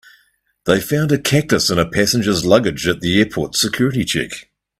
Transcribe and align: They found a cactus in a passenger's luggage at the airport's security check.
They 0.65 0.81
found 0.81 1.11
a 1.11 1.19
cactus 1.19 1.69
in 1.69 1.77
a 1.77 1.87
passenger's 1.87 2.43
luggage 2.43 2.87
at 2.87 3.01
the 3.01 3.19
airport's 3.19 3.61
security 3.61 4.03
check. 4.03 4.49